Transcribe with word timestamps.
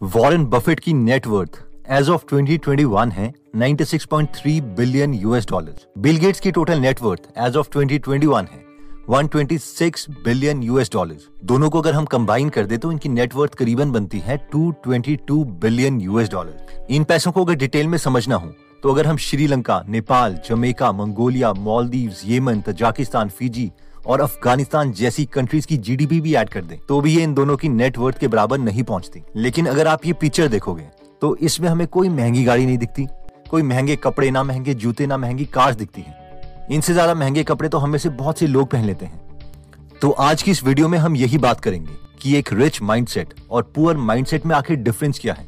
Warren 0.00 0.44
Buffett 0.46 0.80
की 0.80 0.92
net worth 0.92 1.56
as 1.92 2.08
of 2.08 2.22
2021 2.26 3.10
है 3.12 3.26
96.3 3.56 4.60
billion 4.76 5.14
US 5.14 5.46
dollars 5.48 5.86
Bill 5.98 6.16
Gates 6.16 6.40
की 6.40 6.50
total 6.50 6.78
net worth 6.78 7.28
as 7.38 7.56
of 7.56 7.68
2021 7.76 8.48
है 8.50 8.62
126 9.10 10.08
billion 10.24 10.62
US 10.62 10.90
dollars 10.92 11.28
दोनों 11.44 11.70
को 11.70 11.80
अगर 11.80 11.94
हम 11.94 12.04
कंबाइन 12.04 12.48
कर 12.48 12.66
दे 12.66 12.76
तो 12.76 12.92
इनकी 12.92 13.08
नेटवर्थ 13.08 13.54
करीबन 13.54 13.90
बनती 13.92 14.18
है 14.18 14.38
222 14.56 15.44
बिलियन 15.60 16.00
यूएस 16.00 16.30
डॉलर 16.30 16.86
इन 16.90 17.04
पैसों 17.04 17.32
को 17.32 17.44
अगर 17.44 17.56
डिटेल 17.56 17.86
में 17.86 17.98
समझना 17.98 18.36
हो 18.36 18.52
तो 18.82 18.92
अगर 18.92 19.06
हम 19.06 19.16
Sri Lanka, 19.16 19.82
Nepal, 19.88 20.38
Jamaica, 20.48 20.92
Mongolia, 20.92 21.52
Maldives, 21.52 22.22
Yemen, 22.26 22.60
Tajikistan, 22.60 23.28
Fiji 23.28 23.70
और 24.06 24.20
अफ़गानिस्तान 24.20 24.92
जैसी 24.92 25.24
कंट्रीज़ 25.24 25.66
की 25.66 25.76
जीडीपी 25.78 26.20
भी 26.20 26.34
ऐड 26.34 26.48
कर 26.48 26.64
दें 26.64 26.76
तो 26.88 27.00
भी 27.00 27.16
ये 27.16 27.22
इन 27.22 27.34
दोनों 27.34 27.56
की 27.56 27.68
नेटवर्थ 27.68 28.18
के 28.18 28.28
बराबर 28.28 28.58
नहीं 28.58 28.82
पहुँचती। 28.82 29.22
लेकिन 29.36 29.66
अगर 29.66 29.86
आप 29.86 30.06
ये 30.06 30.12
पिक्चर 30.12 30.48
देखोगे 30.48 30.88
तो 31.22 31.34
इसमें 31.36 31.68
हमें 31.68 31.86
कोई 31.86 32.08
महँगी 32.08 32.44
गाड़ी 32.44 32.66
नहीं 32.66 32.78
दिखती, 32.78 33.06
कोई 33.50 33.62
महँगे 33.62 33.96
कपड़े, 33.96 34.30
ना 34.30 34.42
महँगे 34.42 34.74
जूते, 34.74 35.06
ना 35.06 35.16
महँगी 35.16 35.44
कार्स 35.46 35.76
दिखती 35.76 36.02
हैं। 36.02 36.68
इनसे 36.70 36.92
ज़्यादा 36.92 37.14
महँगे 37.14 37.42
कपड़े 37.44 37.68
तो 37.68 37.78
हमें 37.78 37.98
से 37.98 38.08
बहुत 38.10 38.38
से 38.38 38.46
लोग 38.46 38.70
पहन 38.70 38.84
लेते 38.84 39.06
हैं। 39.06 39.98
तो 40.02 40.10
आज 40.10 40.42
की 40.42 40.50
इस 40.50 40.64
वीडियो 40.64 40.88
में 40.88 40.98
हम 40.98 41.16
यही 41.16 41.38
बात 41.38 41.60
करेंगे 41.60 41.92
कि 42.22 42.36
एक 42.36 42.52
रिच 42.52 42.80
माइंडसेट 42.82 43.34
और 43.50 43.62
पुअर 43.74 43.96
माइंडसेट 43.96 44.46
में 44.46 44.54
आखिर 44.56 44.76
डिफरेंस 44.78 45.18
क्या 45.18 45.34
है। 45.34 45.46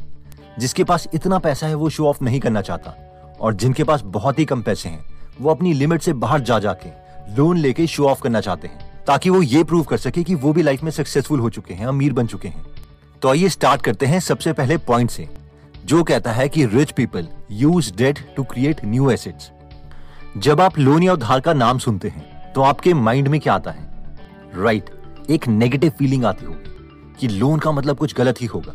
जिसके 0.58 0.84
पास 0.84 1.06
इतना 1.14 1.38
पैसा 1.38 1.66
है, 1.66 1.74
वो 1.74 1.88
शो 1.90 2.06
ऑफ़ 2.06 2.24
नहीं 2.24 2.40
करना 2.40 2.60
चाहता, 2.60 2.96
और 3.40 3.54
जिनके 3.54 3.84
पास 3.84 4.02
बहुत 4.06 4.38
ही 4.38 4.44
कम 4.44 4.62
पैसे 4.62 4.88
हैं, 4.88 5.04
वो 5.40 5.50
अपनी 5.50 5.72
लिमिट 5.72 6.02
से 6.02 6.12
बाहर 6.14 6.40
जा 6.40 6.58
जाके 6.58 6.88
लोन 7.28 7.58
लेके 7.58 7.86
शो 7.86 8.06
ऑफ़ 8.06 8.22
करना 8.22 8.40
चाहते 8.40 8.68
हैं 8.68 8.90
ताकि 9.06 9.30
वो 9.30 9.42
ये 9.42 9.62
प्रूव 9.64 9.82
कर 9.84 9.96
सके 9.96 10.22
कि 10.22 10.34
वो 10.34 10.52
भी 10.52 10.62
लाइफ 10.62 10.82
में 10.82 10.90
सक्सेसफुल 10.90 11.40
हो 11.40 11.50
चुके 11.50 11.74
हैं 11.74 11.86
अमीर 11.86 12.12
बन 12.12 12.26
चुके 12.26 12.48
हैं। 12.48 12.64
तो 13.22 13.28
आइए 13.28 13.48
स्टार्ट 13.48 13.82
करते 13.82 14.06
हैं 14.06 14.20
सबसे 14.20 14.52
पहले 14.52 14.76
पॉइंट 14.78 15.10
से 15.10 15.28
जो 15.86 16.02
कहता 16.02 16.32
है 16.32 16.48
कि 16.48 16.64
rich 16.66 16.90
people 16.90 17.28
use 17.50 17.92
debt 17.94 18.18
to 18.36 18.42
create 18.44 18.84
new 18.84 19.10
assets 19.10 19.50
जब 20.38 20.60
आप 20.60 20.78
लोन 20.78 21.02
या 21.02 21.12
उधार 21.12 21.40
का 21.40 21.52
नाम 21.52 21.78
सुनते 21.78 22.08
हैं 22.08 22.52
तो 22.52 22.62
आपके 22.62 22.94
माइंड 22.94 23.28
में 23.28 23.40
क्या 23.40 23.54
आता 23.54 23.70
है? 23.70 23.90
राइट 24.56 24.84
right, 24.84 25.30
एक 25.30 25.48
नेगेटिव 25.48 25.90
फीलिंग 25.90 26.24
आती 26.24 26.44
होगी 26.44 27.16
कि 27.20 27.28
लोन 27.28 27.58
का 27.58 27.72
मतलब 27.72 27.96
कुछ 27.96 28.14
गलत 28.14 28.40
ही 28.40 28.46
होगा। 28.46 28.74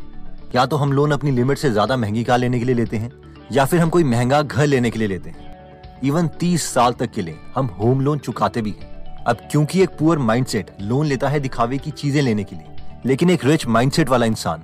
या 0.55 0.66
तो 0.66 0.77
हम 0.77 0.93
लोन 0.93 1.11
अपनी 1.11 1.31
लिमिट 1.31 1.58
से 1.58 1.69
ज़्यादा 1.71 1.97
महँगी 1.97 2.23
कार 2.23 2.39
लेने 2.39 2.59
के 2.59 2.66
लिए 2.66 2.75
लेते 2.75 2.97
हैं 2.97 3.11
या 3.52 3.66
फिर 3.66 3.80
हम 3.80 3.89
कोई 3.89 4.03
महँगा 4.03 4.41
घर 4.41 4.66
लेने 4.66 4.89
के 4.91 4.99
लिए 4.99 5.08
लेते 5.08 5.30
हैं। 5.30 5.46
इवन 6.03 6.27
तीस 6.39 6.63
साल 6.65 6.93
तक 6.93 7.11
के 7.11 7.21
लिए 7.21 7.37
हम 7.55 7.65
होम 7.79 8.01
लोन 8.01 8.19
चुकाते 8.19 8.61
भी 8.61 8.71
हैं। 8.71 9.23
अब 9.23 9.37
क्योंकि 9.51 9.81
एक 9.81 9.97
पुअर 9.99 10.17
माइंडसेट 10.19 10.71
लोन 10.81 11.05
लेता 11.05 11.29
है 11.29 11.39
दिखावे 11.39 11.77
की 11.77 11.91
चीज़ें 11.91 12.21
लेने 12.21 12.43
के 12.43 12.55
लिए, 12.55 12.75
लेकिन 13.05 13.29
एक 13.29 13.45
रिच 13.45 13.65
माइंडसेट 13.67 14.09
वाला 14.09 14.25
इंसान 14.25 14.63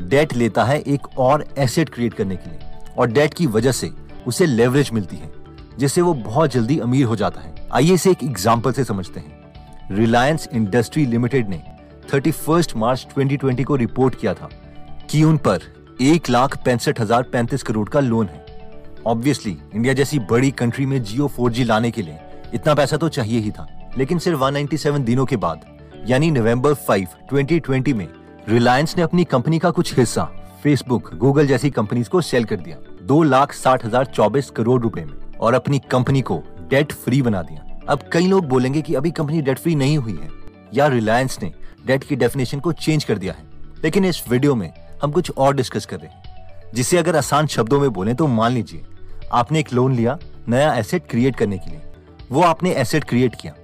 डेट 0.00 0.32
लेता 0.34 0.64
है 0.64 0.80
एक 0.80 1.18
और 1.18 1.46
एसेट 1.58 1.88
क्रिएट 1.88 2.14
करने 2.14 2.36
के 2.36 2.50
लिए, 2.50 2.58
और 2.98 3.10
डेट 3.10 3.34
की 3.34 3.46
वजह 3.48 3.72
से 3.72 3.90
उसे 4.26 4.46
लेवरेज 4.46 4.90
मिलती 4.92 5.16
है, 5.16 5.30
जिससे 5.78 6.00
वो 6.00 6.14
बहुत 6.14 6.52
जल्दी 6.52 6.78
अमीर 6.78 7.06
हो 7.06 7.16
जाता 7.16 7.40
है। 7.40 7.54
आइए 7.72 7.94
इसे 7.94 8.10
एक 8.10 8.22
एग्ज़ाम्पल 8.24 8.72
से 8.72 8.84
समझते 8.84 9.20
हैं। 9.20 9.42
रिलायंस 9.90 10.48
इंडस्ट्री 10.52 11.06
लिमिटेड 11.06 11.48
ने 11.48 11.62
थर्टी 12.14 12.32
मार्च 12.76 13.06
2020 13.08 13.64
को 13.64 13.76
रिपोर्ट 13.76 14.14
किया 14.14 14.34
था 14.34 14.48
कि 15.10 15.22
उन 15.24 15.36
पर 15.38 15.62
एक 16.02 16.30
लाख 16.30 16.56
पैंसठ 16.64 17.00
हज़ार 17.00 17.22
पैंतीस 17.22 17.62
करोड़ 17.62 17.88
का 17.88 18.00
लोन 18.00 18.26
है। 18.26 18.43
ऑब्वियसली 19.06 19.56
इंडिया 19.74 19.94
जैसी 19.94 20.18
बड़ी 20.18 20.50
कंट्री 20.50 20.86
में 20.86 21.02
जियो 21.02 21.26
फोर 21.26 21.52
लाने 21.58 21.90
के 21.90 22.02
लिए 22.02 22.18
इतना 22.54 22.74
पैसा 22.74 22.96
तो 22.96 23.08
चाहिए 23.08 23.40
ही 23.40 23.50
था। 23.50 23.66
लेकिन 23.98 24.18
सिर्फ़ 24.18 24.40
197 24.40 25.04
दिनों 25.04 25.24
के 25.26 25.36
बाद 25.36 25.64
यानी 26.08 26.30
नवंबर 26.30 26.74
5, 26.84 27.08
2020 27.32 27.92
में 27.92 28.08
रिलायंस 28.48 28.96
ने 28.96 29.02
अपनी 29.02 29.24
कंपनी 29.24 29.58
का 29.58 29.70
कुछ 29.70 29.96
हिस्सा 29.98 30.24
फेसबुक 30.62 31.14
गूगल 31.14 31.46
जैसी 31.46 31.70
कंपनीज़ 31.70 32.08
को 32.08 32.20
सेल 32.20 32.44
कर 32.44 32.56
दिया। 32.56 32.76
दो 33.02 33.22
लाख 33.22 33.52
साठ 33.52 33.84
हज़ार 33.84 34.06
चौबीस 34.06 34.50
करोड़ 34.50 34.80
रुपए 34.82 35.04
में 35.04 35.14
और 35.40 35.54
अपनी 35.54 35.78
कंपनी 35.90 36.22
को 36.22 36.42
डेट 36.70 36.92
फ्री 36.94 37.20
बना 37.22 37.42
दिया। 37.42 37.76
अब 37.88 38.08
कई 38.12 38.26
लोग 38.26 38.48
बोलेंगे 38.48 38.82
कि 38.82 38.94
अभी 38.94 39.10
कंपनी 39.10 39.42
डेट 39.42 39.58
फ्री 39.58 39.74
नहीं 39.74 39.98
हुई 39.98 40.16
है 40.16 40.30
या 40.74 40.86
रिलायंस 40.86 41.38
ने 41.42 41.52
डेट 41.86 42.04
की 42.04 42.16
डेफिनेशन 42.16 42.60
को 42.60 42.72
चेंज 42.72 43.04
कर 43.04 43.18
दिया 43.18 43.32
है। 43.32 43.44
लेकिन 43.84 44.04
इस 44.04 44.22
वीडियो 44.28 44.54
में 44.54 44.72
हम 45.02 45.12
कुछ 45.12 45.30
और 45.30 45.54
डिस्कस 45.54 45.86
कर 45.86 46.00
रहे 46.00 46.08
हैं 46.08 46.72
जिसे 46.74 46.98
अगर 46.98 47.16
आसान 47.16 47.46
शब्दों 47.46 47.80
में 47.80 47.90
बोले 47.92 48.14
तो 48.14 48.26
मान 48.26 48.52
लीजिए 48.52 48.84
आपने 49.32 49.60
एक 49.60 49.72
लोन 49.72 49.94
लिया 49.94 50.18
नया 50.48 50.74
एसेट 50.74 51.06
क्रिएट 51.10 51.36
करने 51.36 51.58
के 51.58 51.70
लिए। 51.70 51.80
वो 52.32 52.42
आपने 52.42 52.72
एसेट 52.72 53.04
क्रिएट 53.04 53.34
किया। 53.40 53.54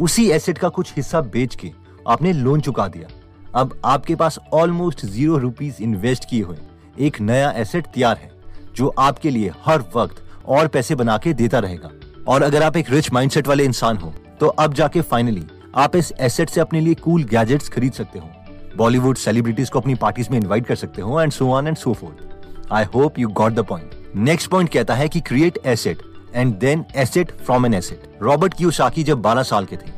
उसी 0.00 0.28
एसेट 0.30 0.58
का 0.58 0.68
कुछ 0.68 0.92
हिस्सा 0.96 1.20
बेच 1.28 1.54
के 1.54 1.70
आपने 2.08 2.32
लोन 2.32 2.60
चुका 2.60 2.86
दिया। 2.88 3.08
अब 3.54 3.80
आपके 3.84 4.14
पास 4.14 4.38
ऑलमोस्ट 4.54 5.04
ज़ीरो 5.06 5.36
रुपीज़ 5.38 5.82
इन्वेस्ट 5.82 6.28
किए 6.30 6.42
हुए 6.42 6.56
एक 6.98 7.20
नया 7.20 7.50
एसेट 7.52 7.86
तैयार 7.86 8.16
है, 8.16 8.30
जो 8.76 8.94
आपके 8.98 9.30
लिए 9.30 9.52
हर 9.64 9.84
वक्त 9.96 10.22
और 10.46 10.68
पैसे 10.68 10.94
बना 10.94 11.18
के 11.18 11.32
देता 11.34 11.58
रहेगा। 11.58 11.90
और 12.28 12.42
अगर 12.42 12.62
आप 12.62 12.76
एक 12.76 12.90
रिच 12.90 13.12
माइंडसेट 13.12 13.48
वाले 13.48 13.64
इंसान 13.64 13.96
हो 13.96 14.12
तो 14.40 14.46
अब 14.46 14.74
जाके 14.74 15.00
फाइनली 15.02 15.44
आप 15.76 15.96
इस 15.96 16.12
एसेट 16.20 16.48
से 16.48 16.60
अपने 16.60 16.80
लिए 16.80 16.94
कूल 16.96 17.24
गैजेट्स 17.26 17.68
खरीद 17.68 17.92
सकते 17.92 18.18
हो। 18.18 18.30
बॉलीवुड 18.76 19.16
सेलिब्रिटीज 19.16 19.70
को 19.70 19.80
अपनी 19.80 19.94
पार्टीज़ 19.94 20.28
में 20.30 20.38
इनवाइट 20.38 20.66
कर 20.66 20.76
सकते 20.76 21.02
हो 21.02 21.20
and 21.20 21.32
so 21.32 21.50
on 21.52 21.66
and 21.66 21.76
so 21.76 21.92
forth 21.94 22.72
I 22.72 22.84
hope 22.94 23.18
you 23.18 23.28
got 23.30 23.52
the 23.52 23.64
point 23.64 23.94
next 24.16 24.50
point 24.50 24.68
कहता 24.72 24.94
है 24.94 25.08
कि 25.08 25.20
create 25.20 25.58
asset 25.66 26.02
and 26.34 26.54
then 26.54 26.84
asset 26.96 27.32
from 27.36 27.66
an 27.66 27.74
asset 27.74 28.18
Robert 28.22 28.54
Kiyosaki 28.54 29.02
जब 29.04 29.22
12 29.22 29.42
साल 29.42 29.64
के 29.64 29.76
थे, 29.76 29.90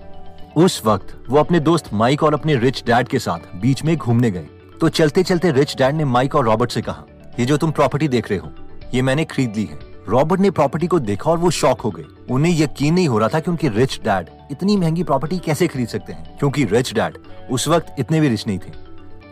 उस 0.56 0.80
वक्त 0.84 1.16
वो 1.28 1.38
अपने 1.38 1.60
दोस्त 1.60 1.92
माइक 1.92 2.22
और 2.22 2.34
अपने 2.34 2.56
रिच 2.56 2.82
डैड 2.86 3.08
के 3.08 3.18
साथ 3.18 3.54
बीच 3.56 3.84
में 3.84 3.96
घूमने 3.96 4.30
गए। 4.30 4.46
तो 4.80 4.88
चलते 4.88 5.22
चलते 5.22 5.50
रिच 5.52 5.76
डैड 5.78 5.94
ने 5.94 6.04
माइक 6.04 6.34
और 6.34 6.44
रॉबर्ट 6.44 6.70
से 6.70 6.82
कहा, 6.82 7.04
ये 7.38 7.46
जो 7.46 7.56
तुम 7.56 7.70
प्रॉपर्टी 7.70 8.08
देख 8.08 8.30
रहे 8.30 8.38
हो, 8.38 8.52
ये 8.94 9.02
मैंने 9.02 9.24
खरीद 9.24 9.56
ली 9.56 9.64
है। 9.64 9.78
रॉबर्ट 10.08 10.40
ने 10.40 10.50
प्रॉपर्टी 10.50 10.86
को 10.86 10.98
देखा 11.00 11.30
और 11.30 11.38
वो 11.38 11.50
शॉक 11.52 11.80
हो 11.80 11.90
गए। 11.90 12.04
उन्हें 12.30 12.58
यकीन 12.58 12.94
नहीं 12.94 13.08
हो 13.08 13.18
रहा 13.18 13.28
था 13.28 13.40
कि 13.40 13.50
उनके 13.50 13.68
रिच 13.68 13.98
डैड 14.04 14.30
इतनी 14.50 14.76
महँगी 14.76 15.02
प्रॉपर्टी 15.02 15.38
कैसे 15.38 15.66
खरीद 15.66 15.88
सकते 15.88 16.12
हैं, 16.12 16.38
क्योंकि 16.38 16.64
रिच 16.64 16.94
डैड 16.94 17.18
उस 17.50 17.68
वक्त 17.68 17.94
इतने 17.98 18.20
भी 18.20 18.28
रिच 18.28 18.46
नहीं 18.46 18.58
थे। 18.58 18.72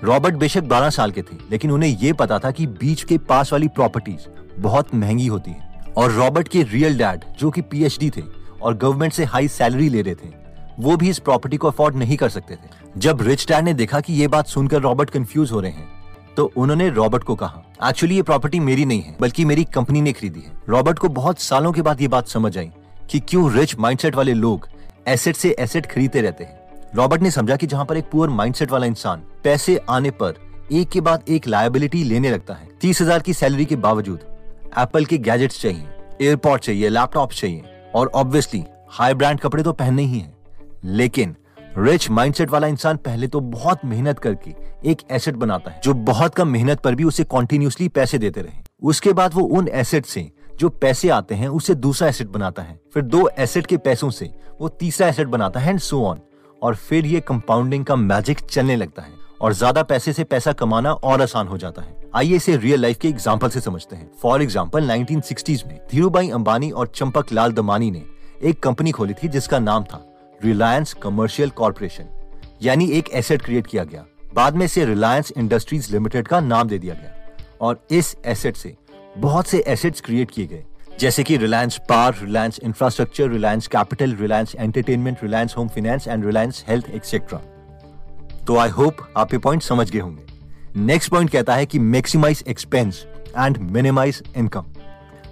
रॉबर्ट 0.04 0.34
बेशक 0.34 0.62
12 0.64 0.90
साल 0.90 1.10
के 1.10 1.22
थे, 1.22 1.36
लेकिन 1.50 1.70
उन्हें 1.70 1.90
ये 1.92 2.12
पता 2.12 2.38
था 2.38 2.50
कि 2.50 2.66
बीच 2.66 3.02
के 3.02 3.18
पास 3.18 3.52
वाली 3.52 3.68
प्रॉपर्टीज़ 3.68 4.28
बहुत 4.58 4.94
महँगी 4.94 5.26
होती 5.26 5.50
है। 5.50 5.92
और 5.96 6.10
रॉबर्ट 6.12 6.48
के 6.48 6.62
रियल 6.64 6.98
डैड, 6.98 7.24
जो 7.38 7.50
कि 7.50 7.60
पीएचडी 7.62 8.10
थे 8.10 8.22
और 8.62 8.76
गवर्नमेंट 8.76 9.12
से 9.12 9.24
हाई 9.24 9.48
सैलरी 9.50 9.88
ले 9.88 10.02
रहे 10.02 10.14
थे, 10.14 10.32
वो 10.78 10.96
भी 10.96 11.08
इस 11.10 11.18
प्रॉपर्टी 11.18 11.56
को 11.56 11.68
अफोर्ड 11.68 11.96
नहीं 11.96 12.16
कर 12.16 12.28
सकते 12.28 12.54
थे। 12.54 12.98
जब 12.98 13.22
रिच 13.22 13.46
डैड 13.48 13.64
ने 13.64 13.74
देखा 13.74 14.00
कि 14.00 14.12
ये 14.12 14.28
बात 14.28 14.46
सुनकर 14.46 14.80
रॉबर्ट 14.80 15.10
कंफ्यूज 15.10 15.52
हो 15.52 15.60
रहे 15.60 15.70
हैं 15.72 15.96
तो 16.36 16.44
उन्होंने 16.56 16.88
रॉबर्ट 16.90 17.24
को 17.24 17.34
कहा 17.34 17.62
एक्चुअली 17.84 18.16
ये 18.16 18.22
प्रॉपर्टी 18.22 18.58
मेरी 18.60 18.84
नहीं 18.84 19.02
है, 19.02 19.16
बल्कि 19.20 19.44
मेरी 19.44 19.64
कंपनी 19.66 20.00
ने 20.00 20.12
खरीदी 20.12 20.40
है। 20.40 20.52
रॉबर्ट 20.68 20.98
को 20.98 21.08
बहुत 21.10 21.40
सालों 21.40 21.72
के 21.72 21.82
बाद 21.82 22.00
ये 22.00 22.08
बात 22.08 22.28
समझ 22.28 22.56
आई 22.58 22.70
कि 23.10 23.20
क्यों 23.20 23.50
रिच 23.52 23.74
माइंडसेट 23.78 24.14
वाले 24.14 24.34
लोग 24.34 24.68
एसेट 25.08 25.36
से 25.36 25.54
एसेट 25.60 25.86
खरीदते 25.86 26.20
रहते 26.20 26.44
हैं। 26.44 26.92
रॉबर्ट 26.96 27.22
ने 27.22 27.30
समझा 27.30 27.56
कि 27.56 27.66
जहाँ 27.66 27.84
पर 27.84 27.96
एक 27.96 28.10
पुअर 28.10 28.28
माइंडसेट 28.30 28.70
वाला 28.70 28.86
इंसान 28.86 29.22
पैसे 29.44 29.76
आने 29.90 30.10
पर 30.12 30.34
एक 30.72 30.88
के 30.88 31.00
बाद 31.00 31.24
एक 31.28 31.46
लायबिलिटी 31.48 32.04
लेने 32.04 32.30
लगता 32.30 32.54
है, 32.54 32.68
तीस 32.80 33.00
हज़ार 33.02 33.20
की 33.20 33.34
सैलरी 33.34 33.64
के 33.64 33.76
बावजूद। 33.78 34.20
एप्पल 34.78 35.04
के 35.04 35.18
गैजेट्स 35.18 35.60
चाहिए 35.60 35.88
एयरपोर्ट 36.20 36.62
चाहिए 36.62 36.88
लैपटॉप 36.88 37.32
चाहिए 37.32 37.90
और 37.94 38.10
ऑब्वियसली 38.14 38.64
हाई 38.90 39.14
ब्रांड 39.14 39.40
कपड़े 39.40 39.62
तो 39.62 39.72
पहनने 39.74 40.02
ही 40.02 40.18
हैं। 40.18 40.36
लेकिन 40.86 41.34
रिच 41.78 42.08
माइंडसेट 42.10 42.50
वाला 42.50 42.66
इंसान 42.66 42.96
पहले 42.98 43.26
तो 43.28 43.40
बहुत 43.40 43.84
मेहनत 43.84 44.18
करके 44.18 44.50
एक 44.90 45.02
एसेट 45.10 45.34
बनाता 45.36 45.70
है, 45.70 45.80
जो 45.84 45.94
बहुत 45.94 46.34
कम 46.34 46.48
मेहनत 46.48 46.80
पर 46.80 46.94
भी 46.94 47.04
उसे 47.04 47.24
कॉन्टिन्यूसली 47.26 47.88
पैसे 47.90 48.18
देते 48.18 48.40
रहे। 48.40 48.62
उसके 48.82 49.12
बाद 49.12 49.34
वो 49.34 49.42
उन 49.42 49.68
एसेट 49.70 50.06
से 50.06 50.30
जो 50.56 50.68
पैसे 50.70 51.08
आते 51.08 51.34
हैं, 51.34 51.48
उसे 51.48 51.74
दूसरा 51.76 52.08
एसेट 52.08 52.28
बनाता 52.28 52.62
है। 52.62 52.78
फिर 52.94 53.02
दो 53.04 53.28
एसेट 53.38 53.66
के 53.66 53.76
पैसों 53.78 54.10
से 54.10 54.30
वो 54.60 54.68
तीसरा 54.70 55.08
एसेट 55.08 55.26
बनाता 55.28 55.60
है 55.60 55.70
एंड 55.70 55.80
सो 55.80 56.02
ऑन 56.04 56.20
और 56.62 56.74
फिर 56.76 57.06
ये 57.06 57.20
कंपाउंडिंग 57.20 57.84
का 57.84 57.96
मैजिक 57.96 58.40
चलने 58.40 58.76
लगता 58.76 59.02
है 59.02 59.12
और 59.40 59.52
ज़्यादा 59.52 59.82
पैसे 59.84 60.12
से 60.12 60.24
पैसा 60.24 60.52
कमाना 60.54 60.92
और 60.92 61.22
आसान 61.22 61.48
हो 61.48 61.58
जाता 61.58 61.82
है। 61.82 61.96
आइए 62.14 62.36
इसे 62.36 62.56
रियल 62.56 62.80
लाइफ 62.80 62.98
के 62.98 63.08
एग्ज़ाम्पल 63.08 63.48
से 63.48 63.60
समझते 63.60 63.96
हैं। 63.96 64.10
फॉर 64.22 64.42
एग्ज़ाम्पल 64.42 64.86
1960s 64.86 65.64
में 65.66 65.78
धीरूभाई 65.90 66.28
अंबानी 66.30 66.70
और 66.70 66.86
चंपक 66.86 67.32
लाल 67.32 67.52
दमानी 67.52 67.90
ने 67.90 68.02
एक 68.42 68.62
कंपनी 68.62 68.90
खोली 68.90 69.14
थी 69.14 69.28
जिसका 69.28 69.58
नाम 69.58 69.84
था 69.84 70.04
रिलायंस 70.40 70.92
कमर्शियल 71.02 71.50
कॉरपोरेशन 71.50 72.08
यानी 72.62 72.90
एक 72.90 73.08
एसेट 73.10 73.42
क्रिएट 73.42 73.66
किया 73.66 73.84
गया। 73.84 74.04
बाद 74.34 74.56
में 74.56 74.64
इसे 74.66 74.84
रिलायंस 74.84 75.32
इंडस्ट्रीज़ 75.36 75.92
लिमिटेड 75.92 76.28
का 76.28 76.40
नाम 76.40 76.68
दे 76.68 76.78
दिया 76.78 76.94
गया। 76.94 77.56
और 77.60 77.80
इस 77.90 78.16
एसेट 78.26 78.56
से 78.56 78.74
बहुत 79.16 79.46
से 79.46 79.62
एसेट्स 79.66 80.00
क्रिएट 80.00 80.30
किए 80.30 80.46
गए। 80.46 80.64
जैसे 81.00 81.22
कि 81.24 81.36
Reliance 81.36 81.78
Power 81.88 82.14
Reliance 82.20 82.58
Infrastructure 82.62 83.28
Reliance 83.30 83.66
Capital 83.66 84.14
Reliance 84.16 84.54
Entertainment 84.54 85.22
Reliance 85.22 85.54
Home 85.56 85.68
Finance 85.68 86.08
and 86.08 86.24
Reliance 86.26 86.64
Health 86.68 86.90
etcetera 86.90 87.40
तो 88.46 88.56
आई 88.56 88.68
होप 88.70 89.06
आप 89.16 89.32
ये 89.32 89.38
पॉइंट 89.38 89.62
समझ 89.62 89.90
गए 89.90 90.00
होंगे। 90.00 90.37
नेक्स्ट 90.76 91.10
पॉइंट 91.10 91.30
कहता 91.30 91.54
है 91.54 91.66
कि 91.66 91.78
maximise 91.78 92.42
expense 92.48 93.04
and 93.28 93.58
minimise 93.72 94.22
income 94.36 94.64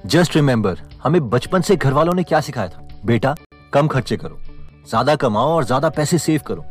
just 0.06 0.36
remember 0.36 0.78
हमें 1.02 1.28
बचपन 1.30 1.60
से 1.60 1.76
घर 1.76 1.92
वालों 1.92 2.14
ने 2.14 2.22
क्या 2.22 2.40
सिखाया 2.40 2.68
था? 2.68 2.88
बेटा, 3.04 3.34
कम 3.72 3.88
खर्चे 3.88 4.16
करो, 4.16 4.38
ज़्यादा 4.88 5.16
कमाओ 5.16 5.50
और 5.50 5.64
ज़्यादा 5.64 5.88
पैसे 5.88 6.18
सेव 6.18 6.40
करो। 6.46 6.64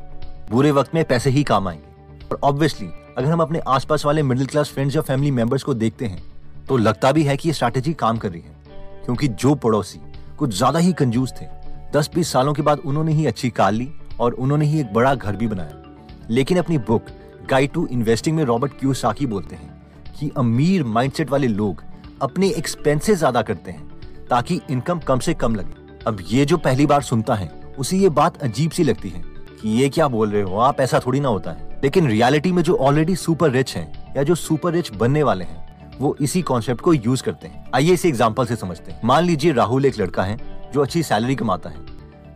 बुरे 0.51 0.71
वक्त 0.71 0.95
में 0.95 1.03
पैसे 1.05 1.29
ही 1.29 1.43
काम 1.43 1.67
आएँगे। 1.67 2.27
और 2.27 2.39
ऑब्वियसली 2.43 2.87
अगर 3.17 3.29
हम 3.31 3.41
अपने 3.41 3.59
आसपास 3.67 4.05
वाले 4.05 4.23
मिडिल 4.23 4.45
क्लास 4.45 4.69
फ्रेंड्स 4.69 4.95
या 4.95 5.01
फैमिली 5.01 5.31
मेंबर्स 5.31 5.63
को 5.63 5.73
देखते 5.73 6.05
हैं 6.05 6.23
तो 6.67 6.77
लगता 6.77 7.11
भी 7.11 7.23
है 7.23 7.37
कि 7.37 7.49
ये 7.49 7.53
स्ट्रैटेजी 7.53 7.93
काम 7.93 8.17
कर 8.17 8.31
रही 8.31 8.41
है। 8.41 9.03
क्योंकि 9.05 9.27
जो 9.27 9.53
पड़ोसी 9.55 9.99
कुछ 10.37 10.55
ज़्यादा 10.55 10.79
ही 10.79 10.93
कंजूस 10.93 11.33
थे, 11.33 11.45
दस 11.93 12.09
बीस 12.15 12.31
सालों 12.31 12.53
के 12.53 12.61
बाद 12.61 12.79
उन्होंने 12.79 13.13
ही 13.13 13.25
अच्छी 13.25 13.49
कार 13.49 13.71
ली 13.71 13.89
और 14.19 14.33
उन्होंने 14.33 14.65
ही 14.65 14.79
एक 14.79 14.93
बड़ा 14.93 15.13
घर 15.15 15.35
भी 15.35 15.47
बनाया। 15.47 15.81
लेकिन 16.29 16.57
अपनी 16.57 16.77
बुक 16.79 17.05
गाइड 17.49 17.71
टू 17.71 17.85
इन्वेस्टिंग 17.87 18.35
में 18.35 18.43
रॉबर्ट 18.43 18.79
क्यूसाकी 18.79 19.25
बोलते 19.25 19.55
हैं 19.55 19.73
कि 20.19 20.31
अमीर 20.37 20.83
माइंडसेट 20.83 21.29
वाले 21.29 21.47
लोग 21.47 21.83
अपने 22.21 22.47
एक्सपेंसेस 22.49 23.17
ज़्यादा 23.17 23.41
करते 23.41 23.71
हैं, 23.71 23.87
ताकि 24.29 24.59
इनकम 24.69 24.99
कम 24.99 25.19
से 25.19 25.33
कम 25.33 25.55
लगे। 25.55 26.03
अब 26.07 26.23
ये 26.29 26.45
जो 26.45 26.57
पहली 26.57 26.85
बार 26.85 27.01
सुनता 27.01 27.35
है, 27.35 27.49
उसे 27.77 27.97
ये 27.97 28.09
बात 28.09 28.41
अजीब 28.43 28.71
सी 28.71 28.83
लगती 28.83 29.09
है 29.09 29.21
कि 29.61 29.69
ये 29.71 29.89
क्या 29.89 30.07
बोल 30.07 30.31
रहे 30.31 30.41
हो, 30.41 30.57
आप 30.57 30.79
ऐसा 30.81 30.99
थोड़ी 30.99 31.19
ना 31.19 31.27
होता 31.27 31.51
है। 31.51 31.79
लेकिन 31.83 32.07
रियलिटी 32.07 32.51
में 32.51 32.61
जो 32.63 32.75
ऑलरेडी 32.75 33.15
सुपर 33.15 33.51
रिच 33.51 33.75
हैं, 33.75 34.13
या 34.17 34.23
जो 34.23 34.35
सुपर 34.35 34.73
रिच 34.73 34.93
बनने 34.93 35.23
वाले 35.23 35.45
हैं, 35.45 35.63
वो 35.99 36.15
इसी 36.21 36.41
कॉन्सेप्ट 36.41 36.81
को 36.81 36.93
यूज़ 36.93 37.23
करते 37.23 37.47
हैं। 37.47 37.65
आइए 37.75 37.93
इसे 37.93 38.09
एग्ज़ाम्पल 38.09 38.45
से 38.45 38.55
समझते 38.55 38.91
हैं। 38.91 39.01
मान 39.03 39.23
लीजिए 39.23 39.51
राहुल 39.53 39.85
एक 39.85 39.99
लड़का 39.99 40.23
है, 40.23 40.37
जो 40.73 40.81
अच्छी 40.81 41.03
सैलरी 41.03 41.35
कमाता 41.35 41.69
है। 41.69 41.85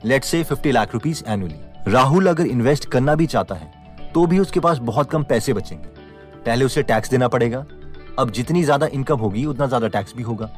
Let's 0.05 0.23
say 0.23 0.43
fifty 0.43 0.71
lakh 0.71 0.93
rupees 0.93 1.23
annually 1.27 1.91
Rahul 1.91 2.27
अगर 2.27 2.45
इन्वेस्ट 2.45 2.85
करना 2.85 3.15
भी 3.15 3.25
चाहता 3.25 3.55
है 3.55 3.71
तो 4.13 4.25
भी 4.25 4.39
उसके 4.39 4.59
पास 4.59 4.77
बहुत 4.79 5.09
कम 5.11 5.23
पैसे 5.23 5.53
बचेंगे। 5.53 5.87
पहले 6.45 6.65
उसे 6.65 6.83
टैक्स 6.83 7.09
देना 7.09 7.27
पड़ेगा। 7.27 7.65
अब 8.19 8.31
जितनी 8.31 8.63
ज़्यादा 8.63 8.87
इनकम 8.87 9.17
होगी, 9.17 9.45
उतना 9.45 9.67
ज़्यादा 9.67 9.87
टैक्स 9.87 10.15
भी 10.15 10.23
होगा। 10.23 10.49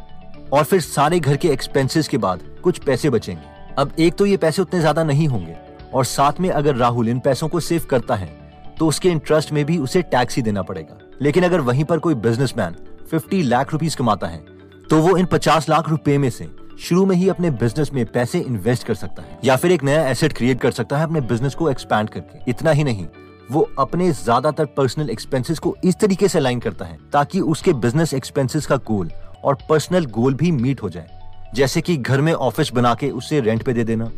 और 0.54 0.64
फिर 0.64 0.82
सारे 0.82 1.20
घर 1.20 1.38
के 1.38 1.50
एक्सपेंसेस 1.50 2.08
के 2.08 2.18
बाद 2.18 2.42
कुछ 2.64 2.80
पैसे 2.80 3.10
बचेंगे। 3.10 3.42
अब 3.78 3.92
एक 4.00 4.16
तो 4.16 4.26
ये 4.26 4.38
पैसे 4.38 4.62
उतने 4.62 4.80
ज़्यादा 4.80 5.04
नहीं 5.04 5.28
होंगे। 5.28 5.56
और 5.94 6.06
साथ 6.06 6.40
में 6.40 6.50
अगर 6.50 6.76
राहुल 6.76 7.10
इन 7.10 7.20
पैसों 7.20 7.48
को 7.48 7.60
सेव 7.60 7.86
करता 7.90 8.16
है 8.16 8.30
तो 8.78 8.88
उसके 8.88 9.10
इंटरेस्ट 9.10 9.52
में 9.52 9.64
भी 9.66 9.78
उसे 9.80 10.02
टैक्स 10.04 10.36
ही 10.36 10.42
देना 10.42 10.62
पड़ेगा। 10.62 10.98
लेकिन 11.22 11.44
अगर 11.44 11.62
वहीं 11.62 11.84
पर 11.84 12.00
कोई 12.00 12.14
बिजनेसमैन 12.18 12.76
50 13.12 13.42
लाख 13.44 13.72
रुपीस 13.74 13.96
कमाता 13.96 14.28
है 14.28 14.44
तो 14.90 14.98
वो 15.00 15.16
इन 15.18 15.26
50 15.28 15.70
लाख 15.70 15.90
रुपए 15.90 16.18
में 16.18 16.30
से 16.30 16.50
शुरू 16.80 17.06
में 17.06 17.16
ही 17.16 17.28
अपने 17.30 17.50
बिज़नेस 17.54 17.92
में 17.94 18.06
पैसे 18.06 18.40
इन्वेस्ट 18.40 18.88
कर 18.88 18.96
सकता 18.96 19.24
है। 19.24 19.40
या 19.46 19.56
फिर 19.56 19.72
एक 19.72 19.84
नया 19.84 20.08
एसेट 20.10 20.34
क्रिएट 20.34 20.60
कर 20.62 20.72
सकता 20.72 20.98
है 20.98 21.04
अपने 21.04 21.22
बिज़नेस 21.24 21.56
को 21.56 21.70
एक्सपैंड 21.70 22.10
करके। 22.10 22.52
इतना 22.52 22.72
ही 22.72 22.84
नहीं 22.84 23.06
वो 23.52 23.62
अपने 23.80 24.12
ज़्यादातर 24.14 24.66
पर्सनल 24.68 25.10
एक्सपेंसेस 25.10 25.60
को 25.60 25.76
इस 25.84 25.96
तरीके 26.00 26.28
से 26.28 26.40
लाइन 26.40 26.60
करता 26.60 26.86
है, 26.86 26.98
ताकि 27.14 27.40
उसके 27.42 27.74
बिज़नेस 27.76 28.14
एक्सपेंसेस 28.14 28.66
का 28.66 28.76
गोल 28.88 29.10
और 29.44 29.58
पर्सनल 29.70 30.06
गोल 30.08 30.34
भी 30.34 30.52
मीट 30.54 30.84
हो 30.84 30.90
जाए। 30.90 31.20
जैसे 31.56 31.82
कि 31.82 31.96
घर 31.98 32.22
में 32.22 32.32
ऑफ़िस 32.34 32.72
बना 32.74 32.94
के 32.94 33.10
उसे 33.12 33.40
रेंट 33.40 33.64
पे 33.64 33.74
दे 33.74 33.84
देना 33.84 34.10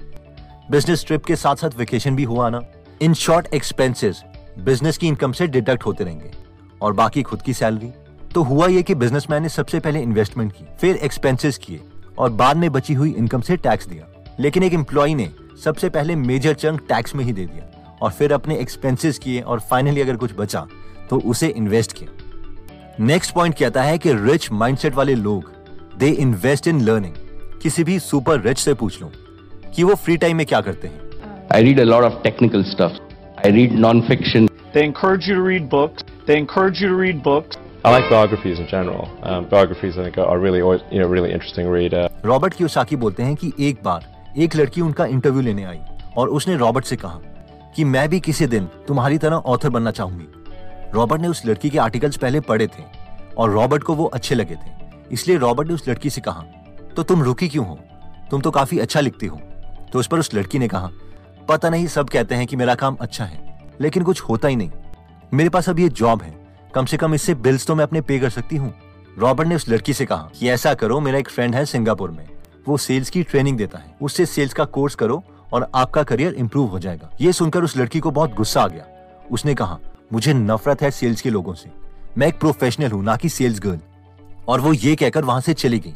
बिज़नेस 0.72 1.06
ट्रिप 1.08 1.26
के 1.26 1.36
साथ 1.36 1.56
साथ 1.56 1.78
वेकेशन 1.78 2.16
भी 2.16 2.24
हो 2.24 2.40
आना। 2.42 2.62
इन 3.02 3.14
शॉर्ट 3.16 3.48
एक्सपेंसेस 3.54 4.24
बिज़नेस 4.60 4.98
की 4.98 5.08
इनकम 5.08 5.32
से 5.32 5.48
डिडक्ट 5.48 5.86
होते 5.86 6.04
रहेंगे। 6.04 6.32
और 6.82 6.94
बाकी 6.94 7.22
खुद 7.24 7.42
की 7.42 7.54
सैलरी 7.54 7.92
तो 8.34 8.44
हुआ 8.44 8.68
ये 8.68 8.84
कि 8.84 8.96
बिजनेसमैन 8.96 9.44
ने 9.44 9.50
सबसे 9.50 9.80
पहले 9.80 10.02
इन्वेस्टमेंट 10.02 10.52
की, 10.52 10.66
फिर 10.80 10.96
एक्सपेंसेस 10.98 11.58
किए 11.58 11.82
और 12.18 12.30
बाद 12.32 12.58
में 12.58 12.72
बची 12.72 12.94
हुई 12.94 13.12
इनकम 13.14 13.42
से 13.42 13.58
टैक्स 13.58 13.88
दिया। 13.88 14.08
लेकिन 14.40 14.64
एक 14.64 14.74
एम्प्लॉय 14.74 15.14
ने 15.14 15.30
सबसे 15.64 15.90
पहले 15.90 16.16
मेजर 16.18 16.54
चंक 16.56 16.82
टैक्स 16.90 17.16
में 17.16 17.24
ही 17.26 17.34
दे 17.34 17.46
दिया। 17.46 17.70
और 18.04 18.12
फिर 18.12 18.34
अपने 18.34 18.58
एक्सपेंसिस 18.58 19.20
किए 19.20 19.42
और 19.42 19.60
फाइनली 19.60 20.02
अगर 20.02 20.16
कुछ 20.16 20.32
बचा 20.38 20.68
तो 21.10 21.20
उसे 21.20 21.48
इन्वेस्ट 21.48 21.94
किया। 21.94 22.18
नेक्स्ट 23.00 23.34
पॉइंट 23.34 23.56
कहता 23.58 23.84
है 23.84 23.98
कि 23.98 24.14
रिच 24.14 24.52
माइंडसेट 24.52 24.96
वाले 24.96 25.16
लोग 25.16 25.52
दे 25.98 26.08
इन्वेस्ट 26.08 26.68
इन 26.68 26.82
लर्निंग 26.82 27.14
किसी 27.62 27.84
भी 27.84 28.00
सुपर 28.00 28.42
रिच 28.42 28.58
से 28.58 28.74
पूछ 28.74 29.02
लो 29.02 29.12
कि 29.76 29.84
वो 29.84 29.96
फ्री 29.96 30.18
टाइम 30.18 30.38
में 30.38 30.46
क्या 30.46 30.62
करते 30.62 30.88
हैं। 30.88 31.02
I 31.54 31.64
read 31.64 31.80
a 31.80 31.84
of 31.86 32.24
technical 32.24 32.64
stuff 32.64 32.92
I 33.46 33.52
read 33.52 33.74
non 33.74 34.02
fiction 34.02 34.46
they 34.46 34.80
encourage 34.80 35.30
you 42.92 42.98
बोलते 42.98 43.24
हैं 43.24 43.36
कि 43.36 43.54
एक 43.60 43.78
बार 43.84 44.32
एक 44.38 44.56
लड़की 44.56 44.82
उनका 44.82 45.06
इंटरव्यू 45.06 45.42
लेने 45.42 45.64
आई 45.64 45.80
और 46.18 46.30
उसने 46.30 46.56
रॉबर्ट 46.56 46.86
से 46.86 46.96
कहा 46.96 47.20
कि 47.75 47.84
मैं 47.84 48.08
भी 48.10 48.20
किसी 48.20 48.46
दिन 48.48 48.66
तुम्हारी 48.88 49.18
तरह 49.18 49.36
ऑथर 49.36 49.70
बनना 49.70 49.92
चाहूँगी। 49.92 50.92
रॉबर्ट 50.94 51.22
ने 51.22 51.28
उस 51.28 51.46
लड़की 51.46 51.70
के 51.70 51.78
आर्टिकल्स 51.78 52.18
पहले 52.18 52.40
पढ़े 52.42 52.68
थे 52.68 52.84
और 53.38 53.50
रॉबर्ट 53.50 53.84
को 53.84 53.96
वो 53.96 54.06
अच्छे 54.06 54.36
लगे 54.36 54.56
थे। 54.56 54.72
इसलिए 55.12 55.38
रॉबर्ट 55.38 55.68
ने 55.68 55.74
उस 55.74 55.88
लड़की 55.88 56.10
से 56.10 56.22
कहा 56.22 56.42
तो 56.96 57.04
तुम 57.04 57.24
रुकी 57.24 57.48
क्यों 57.48 57.66
हो? 57.68 57.80
तुम 58.31 58.42
तो 58.42 58.52
काफ़ी 58.52 58.80
अच्छा 58.80 59.00
लिखती 59.00 59.25
हो। 59.25 59.40
तो 59.94 60.00
उस 60.00 60.08
पर 60.08 60.20
उस 60.20 60.34
लड़की 60.34 60.60
ने 60.60 60.68
कहा, 60.68 60.90
पता 61.50 61.70
नहीं, 61.70 61.88
सब 61.88 62.10
कहते 62.10 62.36
हैं 62.36 62.46
कि 62.48 62.56
मेरा 62.56 62.75
काम 62.75 62.98
अच्छा 63.02 63.25
है, 63.25 63.75
लेकिन 63.81 64.04
कुछ 64.04 64.22
होता 64.22 64.48
ही 64.48 64.56
नहीं। 64.56 64.72
मेरे 65.31 65.50
पास 65.50 65.70
अब 65.70 65.80
ये 65.80 65.90
जॉब 65.92 66.22
है। 66.22 66.34
कम 66.75 66.86
से 66.86 66.98
कम 66.98 67.14
इससे 67.14 67.34
बिल्स 67.36 67.66
तो 67.68 67.75
मैं 67.75 67.84
अपने 67.84 68.02
पे 68.02 68.20
कर 68.20 68.30
सकती 68.30 68.56
हूँ। 68.56 68.74
रॉबर्ट 69.18 69.48
ने 69.48 69.56
उस 69.56 69.68
लड़की 69.70 69.94
से 69.94 70.06
कहा, 70.06 70.30
कि 70.40 70.50
ऐसा 70.50 70.74
करो, 70.74 71.00
मेरा 71.00 71.18
एक 71.20 71.30
फ्रेंड 71.30 71.56
है 71.56 71.66
सिंगापुर 71.66 72.12
में। 72.12 72.25
वो 72.68 72.78
सेल्स 72.78 73.10
की 73.10 73.24
ट्रेनिंग 73.24 73.58
देता 73.58 73.80
है। 73.80 73.96
उससे 74.02 74.25
सेल्स 74.25 74.54
का 74.54 74.66
कोर्स 74.66 74.96
करो 74.96 75.24
और 75.54 75.72
आपका 75.76 76.04
करियर 76.04 76.34
इंप्रूव 76.34 76.70
हो 76.70 76.80
जाएगा। 76.80 77.10
ये 77.22 77.34
सुनकर 77.34 77.64
उस 77.64 77.78
लड़की 77.78 78.00
को 78.00 78.12
बहुत 78.12 78.34
गुस्सा 78.34 78.62
आ 78.62 78.68
गया। 78.68 78.86
उसने 79.32 79.56
कहा, 79.56 79.80
मुझे 80.14 80.34
नफरत 80.34 80.82
है 80.82 80.92
सेल्स 80.92 81.22
के 81.22 81.30
लोगों 81.30 81.54
से। 81.54 81.70
मैं 82.18 82.28
एक 82.28 82.40
प्रोफेशनल 82.40 82.92
हूँ, 82.92 83.04
ना 83.04 83.16
कि 83.16 83.30
सेल्स 83.30 83.60
गर्ल 83.60 83.80
और 84.48 84.62
वो 84.62 84.74
ये 84.74 84.96
कहकर 84.96 85.26
वहाँ 85.26 85.42
से 85.42 85.54
चली 85.54 85.80
गई। 85.80 85.96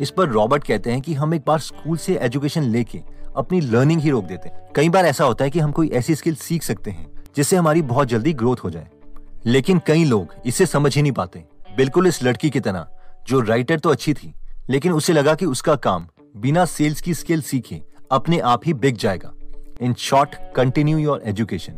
इस 0.00 0.10
पर 0.10 0.28
रॉबर्ट 0.28 0.64
कहते 0.64 0.90
हैं 0.90 1.00
कि 1.00 1.14
हम 1.14 1.34
एक 1.34 1.42
बार 1.46 1.58
स्कूल 1.58 1.96
से 1.96 2.16
एजुकेशन 2.16 2.62
लेके 2.62 3.02
अपनी 3.36 3.60
लर्निंग 3.60 4.00
ही 4.00 4.10
रोक 4.10 4.24
देते 4.24 4.48
हैं। 4.48 4.68
कई 4.76 4.88
बार 4.88 5.06
ऐसा 5.06 5.24
होता 5.24 5.44
है 5.44 5.50
कि 5.50 5.58
हम 5.58 5.72
कोई 5.72 5.88
ऐसी 5.88 6.14
स्किल 6.14 6.34
सीख 6.34 6.62
सकते 6.62 6.90
हैं, 6.90 7.06
जिससे 7.36 7.56
हमारी 7.56 7.82
बहुत 7.82 8.08
जल्दी 8.08 8.32
ग्रोथ 8.32 8.56
हो 8.56 8.70
जाए। 8.70 8.88
लेकिन 9.46 9.80
कई 9.86 10.04
लोग 10.04 10.34
इसे 10.46 10.66
समझ 10.66 10.96
ही 10.96 11.02
नहीं 11.02 11.12
पाते। 11.12 11.44
बिल्कुल 11.76 12.06
इस 12.06 12.22
लड़की 12.22 12.50
की 12.50 12.60
तरह, 12.60 12.86
जो 13.28 13.40
राइटर 13.40 13.78
तो 13.78 13.90
अच्छी 13.90 14.14
थी, 14.14 14.34
लेकिन 14.70 14.92
उसे 14.92 15.12
लगा 15.12 15.34
कि 15.34 15.46
उसका 15.46 15.76
काम 15.76 16.06
बिना 16.36 16.64
सेल्स 16.64 17.00
की 17.00 17.14
स्किल 17.14 17.42
सीखे 17.42 17.82
अपने 18.10 18.38
आप 18.40 18.66
ही 18.66 18.72
बिक 18.74 18.96
जाएगा। 18.96 19.32
In 19.80 19.94
short 19.94 20.34
continue 20.56 20.98
your 20.98 21.22
education 21.24 21.72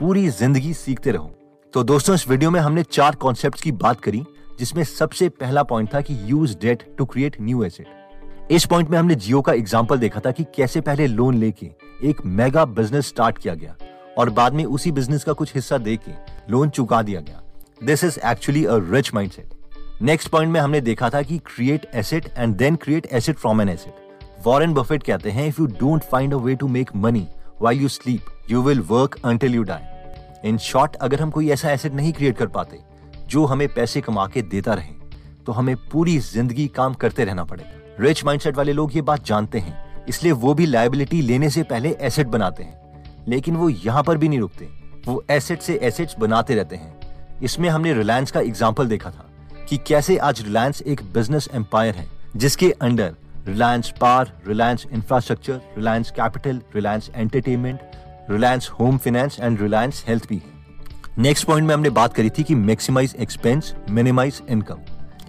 पूरी 0.00 0.28
ज़िंदगी 0.30 0.72
सीखते 0.74 1.10
रहो। 1.10 1.30
तो 1.74 1.82
दोस्तों, 1.84 2.14
इस 2.14 2.28
वीडियो 2.28 2.50
में 2.50 2.60
हमने 2.60 2.82
चार 2.82 3.14
कॉन्सेप्ट 3.14 3.60
की 3.60 3.72
बात 3.74 4.00
करी, 4.00 4.24
जिसमें 4.58 4.82
सबसे 4.84 5.28
पहला 5.30 5.62
पॉइंट 5.62 5.92
था 5.94 6.00
कि 6.00 6.16
use 6.24 6.56
debt 6.58 6.82
to 6.98 7.04
create 7.04 7.36
new 7.40 7.62
asset 7.64 8.50
इस 8.50 8.64
पॉइंट 8.66 8.90
में 8.90 8.98
हमने 8.98 9.14
जियो 9.14 9.40
का 9.40 9.52
एग्ज़ाम्पल 9.52 9.98
देखा 9.98 10.20
था 10.20 10.30
कि 10.30 10.44
कैसे 10.56 10.80
पहले 10.80 11.06
लोन 11.06 11.34
लेके 11.34 11.70
एक 12.08 12.24
मेगा 12.26 12.64
बिज़नेस 12.64 13.08
स्टार्ट 13.08 13.38
किया 13.38 13.54
गया 13.54 13.76
और 14.18 14.30
बाद 14.30 14.54
में 14.54 14.64
उसी 14.64 14.92
बिज़नेस 14.92 15.24
का 15.24 15.32
कुछ 15.32 15.54
हिस्सा 15.54 15.78
दे 15.78 15.96
के 15.98 16.12
लोन 16.52 16.68
चुका 16.70 17.02
दिया 17.02 17.20
गया। 17.20 17.42
This 17.82 18.04
is 18.04 18.18
actually 18.26 18.64
a 18.64 18.76
rich 18.90 19.12
mindset 19.14 20.02
next 20.02 20.28
point 20.28 20.52
में 20.52 20.60
हमने 20.60 20.80
देखा 20.80 21.10
था 21.10 21.22
कि 21.22 21.38
create 21.46 21.86
asset 21.94 22.32
and 22.38 22.56
then 22.56 22.76
create 22.76 23.06
asset 23.12 23.36
from 23.36 23.60
an 23.60 23.68
asset 23.68 24.05
Warren 24.46 24.74
Buffett 24.74 25.02
कहते 25.02 25.30
हैं 25.30 25.46
if 25.48 25.60
you 25.60 25.66
don't 25.68 26.02
find 26.02 26.34
a 26.34 26.36
way 26.38 26.54
to 26.54 26.66
make 26.68 26.90
money 26.96 27.26
while 27.62 27.80
you 27.80 27.88
sleep 27.88 28.50
you 28.50 28.60
will 28.62 28.80
work 28.88 29.16
until 29.24 29.54
you 29.54 29.62
die 29.62 30.48
in 30.48 30.58
short 30.58 30.96
अगर 30.96 31.20
हम 31.20 31.30
कोई 31.30 31.50
ऐसा 31.50 31.70
asset 31.70 31.92
नहीं 31.92 32.12
create 32.12 32.36
कर 32.36 32.46
पाते, 32.48 32.78
जो 33.26 33.44
हमें 33.44 33.68
पैसे 33.68 34.00
कमा 34.00 34.26
के 34.26 34.42
देता 34.44 34.74
रहे 34.74 34.94
तो 35.46 35.52
हमें 35.52 35.74
पूरी 35.92 36.18
ज़िंदगी 36.20 36.66
काम 36.76 36.94
करते 36.94 37.24
रहना 37.24 37.44
पड़ेगा। 37.44 38.02
रिच 38.02 38.24
माइंडसेट 38.24 38.56
वाले 38.56 38.72
लोग 38.72 38.94
ये 38.96 39.02
बात 39.02 39.24
जानते 39.26 39.58
हैं, 39.58 40.04
इसलिए 40.08 40.32
वो 40.34 40.54
भी 40.54 40.66
लाइबिलिटी 40.66 41.20
लेने 41.22 41.50
से 41.50 41.62
पहले 41.64 41.96
एसेट 42.00 42.26
बनाते 42.28 42.62
हैं। 42.62 43.24
लेकिन 43.28 43.56
वो 43.56 43.68
यहाँ 43.68 44.02
पर 44.02 44.18
भी 44.18 44.28
नहीं 44.28 44.40
रुकते, 44.40 44.68
वो 45.06 45.22
एसेट 45.30 45.62
से 45.62 45.78
एसेट्स 45.82 46.18
बनाते 46.18 46.54
रहते 46.54 46.76
हैं। 46.76 47.40
इसमें 47.42 47.68
हमने 47.68 47.92
रिलायंस 47.94 48.30
का 48.30 48.40
एग्ज़ाम्पल 48.42 48.88
देखा 48.88 49.10
था, 49.10 49.30
कि 49.68 49.76
कैसे 49.86 50.16
आज 50.18 50.42
रिलायंस 50.42 50.82
एक 50.82 51.02
बिज़नेस 51.12 51.48
एम्पायर 51.54 51.94
है, 51.94 52.08
जिसके 52.36 52.70
under 52.80 53.14
Reliance 53.46 53.92
Power 54.00 54.32
Reliance 54.46 54.86
Infrastructure 54.92 55.60
Reliance 55.76 56.10
Capital 56.10 56.60
Reliance 56.74 57.10
Entertainment 57.14 57.80
Reliance 58.30 58.68
Home 58.80 58.96
Finance 58.96 59.36
and 59.40 59.60
Reliance 59.60 60.04
Health 60.08 60.28
भी 60.28 60.42
नेक्स्ट 61.18 61.46
पॉइंट 61.46 61.66
में 61.68 61.74
हमने 61.74 61.90
बात 61.90 62.14
करी 62.14 62.30
थी 62.30 62.42
कि 62.42 62.54
मैक्सिमाइज 62.54 63.14
एक्सपेंस 63.18 63.74
मिनिमाइज 63.90 64.42
इनकम 64.48 64.78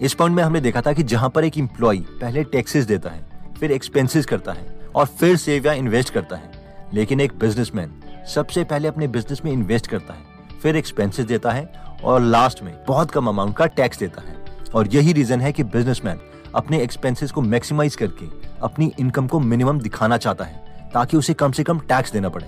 इस 0.00 0.14
पॉइंट 0.14 0.36
में 0.36 0.42
हमने 0.42 0.60
देखा 0.60 0.80
था 0.80 0.92
कि 0.92 1.02
जहाँ 1.02 1.28
पर 1.30 1.44
एक 1.44 1.58
एम्प्लॉय 1.58 1.98
पहले 1.98 2.44
टैक्सेस 2.44 2.84
देता 2.84 3.10
है, 3.10 3.24
फिर 3.60 3.72
एक्सपेंसेस 3.72 4.26
करता 4.26 4.52
है 4.52 4.66
और 4.94 5.06
फिर 5.06 5.36
सेव 5.36 5.66
या 5.66 5.72
इन्वेस्ट 5.72 6.12
करता 6.14 6.36
है। 6.36 6.50
लेकिन 6.94 7.20
एक 7.20 7.38
बिजनेसमैन 7.38 7.92
सबसे 8.34 8.64
पहले 8.64 8.88
अपने 8.88 9.08
बिज़नेस 9.08 9.40
में 9.44 9.52
इन्वेस्ट 9.52 9.86
करता 9.86 10.14
है, 10.14 10.20
फिर 10.62 10.76
एक्सपेंसेस 10.76 11.26
देता 11.26 11.50
है 11.50 11.66
और 12.04 12.20
लास्ट 12.20 12.62
में 12.62 12.74
बहुत 12.88 13.10
कम 13.10 13.26
अमाउंट 13.26 13.56
का 13.56 13.66
टैक्स 13.66 13.98
देता 13.98 14.22
है। 14.22 14.36
और 14.74 14.88
यही 14.88 15.12
रीजन 15.12 15.40
है 15.40 15.52
कि 15.52 15.62
बिजनेसमैन 15.64 16.20
अपने 16.54 16.80
एक्सपेंसेस 16.82 17.30
को 17.30 17.42
मैक्सिमाइज 17.42 17.96
करके 17.96 18.26
अपनी 18.62 18.92
इनकम 19.00 19.26
को 19.26 19.40
मिनिमम 19.40 19.80
दिखाना 19.80 20.16
चाहता 20.16 20.44
है, 20.44 20.90
ताकि 20.94 21.16
उसे 21.16 21.34
कम 21.34 21.52
से 21.52 21.64
कम 21.64 21.78
टैक्स 21.88 22.12
देना 22.12 22.28
पड़े। 22.28 22.46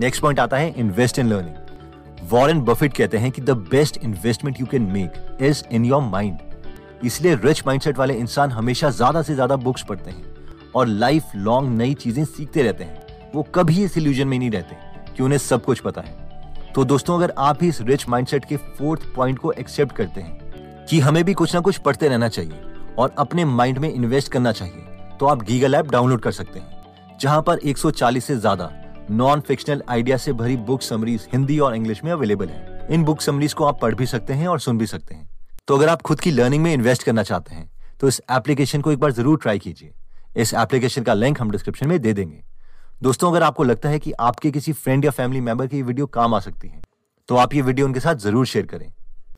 नेक्स्ट 0.00 0.22
पॉइंट 0.22 0.40
आता 0.40 0.56
है 0.56 0.74
invest 0.76 1.18
in 1.18 1.28
learning 1.28 2.28
Warren 2.30 2.60
Buffett 2.60 2.92
कहते 2.92 3.18
हैं 3.18 3.30
कि 3.30 3.42
the 3.42 3.50
best 3.70 3.96
investment 3.96 4.60
you 4.60 4.66
can 4.66 4.82
make 4.92 5.38
is 5.40 5.62
in 5.72 5.84
your 5.84 6.02
mind 6.02 6.38
इसलिए 7.04 7.34
रिच 7.36 7.62
माइंडसेट 7.66 7.98
वाले 7.98 8.14
इंसान 8.14 8.50
हमेशा 8.50 8.90
ज़्यादा 8.90 9.22
से 9.22 9.34
ज़्यादा 9.34 9.56
बुक्स 9.58 9.82
पढ़ते 9.82 10.10
हैं 10.10 10.72
और 10.74 10.86
लाइफ 10.86 11.34
लॉन्ग 11.36 11.76
नई 11.78 11.94
चीज़ें 11.94 12.24
सीखते 12.24 12.62
रहते 12.62 12.84
हैं। 12.84 13.32
वो 13.34 13.42
कभी 13.54 13.84
इस 13.84 13.96
इल्यूजन 13.98 14.28
में 14.28 14.38
नहीं 14.38 14.50
रहते 14.50 14.76
कि 15.16 15.22
उन्हें 15.22 15.38
सब 15.38 15.64
कुछ 15.64 15.80
पता 15.80 16.00
है। 16.00 16.72
तो 16.74 16.84
दोस्तों, 16.84 17.16
अगर 17.16 17.32
आप 17.38 17.62
इस 17.64 17.80
रिच 17.80 18.08
माइंडसेट 18.08 18.44
के 18.44 18.56
फोर्थ 18.56 19.02
पॉइंट 19.14 19.38
को 19.38 19.52
एक्सेप्ट 19.52 19.96
करते 19.96 20.20
हैं 20.20 20.86
कि 20.86 20.98
हमें 21.00 21.22
भी 21.24 21.34
कुछ 21.34 21.54
ना 21.54 21.60
कुछ 21.60 21.78
पढ़ते 21.78 22.08
रहना 22.08 22.28
चाहिए 22.28 22.60
और 22.98 23.14
अपने 23.18 23.44
माइंड 23.46 23.78
में 23.78 23.92
इन्वेस्ट 23.92 24.32
करना 24.32 24.52
चाहिए 24.52 25.16
तो 25.18 25.26
आप 25.26 25.42
गीगल 25.44 25.74
ऐप 25.74 25.90
डाउनलोड 25.90 26.20
कर 26.20 26.32
सकते 26.32 26.58
हैं, 26.58 27.18
जहाँ 27.20 27.42
पर 27.42 27.58
140 27.60 28.20
से 28.20 28.36
ज़्यादा 28.36 28.70
नॉन 29.10 29.40
फिक्शनल 29.40 29.82
आइडिया 29.88 30.16
से 30.16 30.32
भरी 30.34 30.56
बुक 30.58 30.82
समरीज 30.82 31.28
हिंदी 31.32 31.58
और 31.58 31.74
इंग्लिश 31.76 32.02
में 32.04 32.10
अवेलेबल 32.12 32.48
है। 32.48 32.86
इन 32.90 33.04
बुक 33.04 33.20
समरीज 33.20 33.52
को 33.52 33.64
आप 33.64 33.80
पढ़ 33.80 33.94
भी 33.94 34.06
सकते 34.06 34.32
हैं 34.32 34.48
और 34.48 34.60
सुन 34.60 34.78
भी 34.78 34.86
सकते 34.86 35.14
हैं। 35.14 35.28
तो 35.68 35.76
अगर 35.76 35.88
आप 35.88 36.02
खुद 36.02 36.20
की 36.20 36.30
लर्निंग 36.30 36.62
में 36.62 36.72
इन्वेस्ट 36.72 37.02
करना 37.02 37.22
चाहते 37.22 37.54
हैं 37.54 37.70
तो 38.00 38.08
इस 38.08 38.20
एप्लीकेशन 38.32 38.80
को 38.80 38.92
एक 38.92 38.98
बार 38.98 39.12
ज़रूर 39.12 39.38
ट्राई 39.38 39.58
कीजिए। 39.58 39.92
इस 40.36 40.54
एप्लीकेशन 40.56 41.02
का 41.02 41.14
लिंक 41.14 41.40
हम 41.40 41.50
डिस्क्रिप्शन 41.50 41.88
में 41.88 42.00
दे 42.00 42.12
देंगे। 42.12 42.42
दोस्तों, 43.02 43.30
अगर 43.30 43.42
आपको 43.42 43.64
लगता 43.64 43.88
है 43.88 43.98
कि 43.98 44.12
आपके 44.12 44.50
किसी 44.50 44.72
फ्रेंड 44.74 45.04
या 45.04 45.10
फैमिली 45.12 45.40
मेंबर 45.42 45.66
की 45.66 45.82
वीडियो 45.82 46.06
काम 46.08 46.34
आ 46.34 46.40
सकती 46.40 46.68
है 46.68 46.80
तो 47.28 47.36
आप 47.36 47.54
ये 47.54 47.62
वीडियो 47.62 47.86
उनके 47.86 48.00
साथ 48.00 48.14
ज़रूर 48.18 48.46
शेयर 48.46 48.66
करें। 48.66 48.90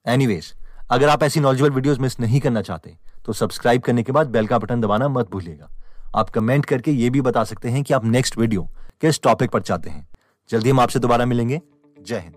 एनीवेज 0.06 0.52
अगर 0.90 1.08
आप 1.08 1.22
ऐसी 1.22 1.40
नॉलेजेबल 1.40 1.70
वीडियोस 1.70 1.98
मिस 2.00 2.18
नहीं 2.20 2.40
करना 2.40 2.62
चाहते 2.62 2.96
तो 3.26 3.32
सब्सक्राइब 3.32 3.82
करने 3.82 4.02
के 4.02 4.12
बाद 4.12 4.26
बेल 4.26 4.46
का 4.46 4.58
बटन 4.58 4.80
दबाना 4.80 5.08
मत 5.08 5.30
भूलिएगा। 5.30 5.70
आप 6.14 6.30
कमेंट 6.30 6.66
करके 6.66 6.90
ये 6.90 7.10
भी 7.10 7.20
बता 7.20 7.44
सकते 7.44 7.68
हैं 7.68 7.82
कि 7.82 7.94
आप 7.94 8.04
नेक्स्ट 8.04 8.38
वीडियो 8.38 8.68
किस 9.00 9.22
टॉपिक 9.22 9.50
पर 9.50 9.62
चाहते 9.62 9.90
हैं। 9.90 10.06
जल्दी 10.50 10.70
हम 10.70 10.80
आपसे 10.80 10.98
दोबारा 10.98 11.26
मिलेंगे। 11.26 11.60
जय 12.02 12.18
हिंद। 12.18 12.34